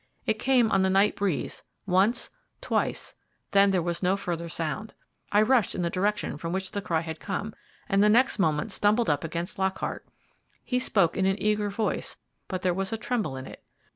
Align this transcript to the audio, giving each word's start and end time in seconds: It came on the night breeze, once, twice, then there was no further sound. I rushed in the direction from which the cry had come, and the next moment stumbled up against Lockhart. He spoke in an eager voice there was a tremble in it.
It 0.25 0.39
came 0.39 0.71
on 0.71 0.81
the 0.81 0.89
night 0.89 1.15
breeze, 1.15 1.61
once, 1.85 2.31
twice, 2.59 3.13
then 3.51 3.69
there 3.69 3.83
was 3.83 4.01
no 4.01 4.17
further 4.17 4.49
sound. 4.49 4.95
I 5.31 5.43
rushed 5.43 5.75
in 5.75 5.83
the 5.83 5.91
direction 5.91 6.37
from 6.37 6.53
which 6.53 6.71
the 6.71 6.81
cry 6.81 7.01
had 7.01 7.19
come, 7.19 7.53
and 7.87 8.01
the 8.01 8.09
next 8.09 8.39
moment 8.39 8.71
stumbled 8.71 9.11
up 9.11 9.23
against 9.23 9.59
Lockhart. 9.59 10.07
He 10.63 10.79
spoke 10.79 11.17
in 11.17 11.27
an 11.27 11.39
eager 11.39 11.69
voice 11.69 12.17
there 12.47 12.73
was 12.73 12.91
a 12.91 12.97
tremble 12.97 13.37
in 13.37 13.45
it. 13.45 13.61